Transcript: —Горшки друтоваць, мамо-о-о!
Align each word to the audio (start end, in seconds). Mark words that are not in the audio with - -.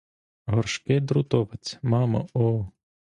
—Горшки 0.53 0.95
друтоваць, 1.11 1.77
мамо-о-о! 1.95 2.51